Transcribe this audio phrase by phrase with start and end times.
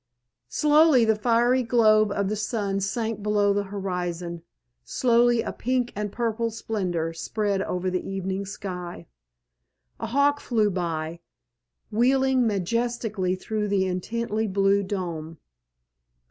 [0.49, 4.41] Slowly the fiery globe of the sun sank below the horizon,
[4.83, 9.05] slowly a pink and purple splendor spread over the evening sky.
[9.99, 11.19] A hawk flew by,
[11.91, 15.37] wheeling majestically through the intensely blue dome.